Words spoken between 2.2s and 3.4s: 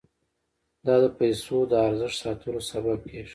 ساتلو سبب کیږي.